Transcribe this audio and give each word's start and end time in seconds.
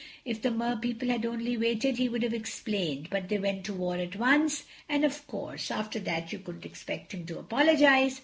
If 0.25 0.41
the 0.41 0.49
Mer 0.49 0.77
people 0.77 1.09
had 1.09 1.27
only 1.27 1.57
waited 1.59 1.97
he 1.99 2.09
would 2.09 2.23
have 2.23 2.33
explained, 2.33 3.09
but 3.11 3.29
they 3.29 3.37
went 3.37 3.63
to 3.65 3.73
war 3.75 3.97
at 3.97 4.15
once, 4.15 4.63
and, 4.89 5.05
of 5.05 5.27
course, 5.27 5.69
after 5.69 5.99
that 5.99 6.33
you 6.33 6.39
couldn't 6.39 6.65
expect 6.65 7.13
him 7.13 7.23
to 7.27 7.37
apologize. 7.37 8.19